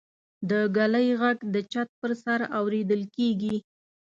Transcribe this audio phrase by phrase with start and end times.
[0.49, 3.55] د ږلۍ غږ د چت پر سر اورېدل کېږي.